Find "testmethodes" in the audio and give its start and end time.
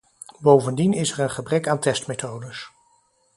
1.79-2.69